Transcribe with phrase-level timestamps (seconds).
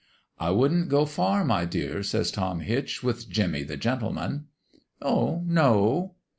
[0.39, 4.47] "'I wouldn't go far, my dear,' says Tom Hitch, with Jimmie the Gentleman.'
[5.03, 6.15] "'Oh, no